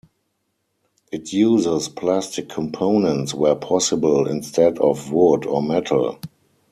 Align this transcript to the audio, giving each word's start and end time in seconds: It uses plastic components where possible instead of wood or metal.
It 1.11 1.31
uses 1.31 1.87
plastic 1.87 2.49
components 2.49 3.35
where 3.35 3.53
possible 3.53 4.27
instead 4.27 4.79
of 4.79 5.11
wood 5.11 5.45
or 5.45 5.61
metal. 5.61 6.17